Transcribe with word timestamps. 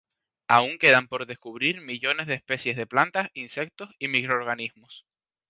Aún 0.47 0.79
quedan 0.79 1.07
por 1.07 1.27
descubrir 1.27 1.79
millones 1.81 2.25
de 2.25 2.33
especies 2.33 2.75
de 2.75 2.87
plantas, 2.87 3.29
insectos 3.35 3.91
y 3.99 4.07
microorganismos. 4.07 5.05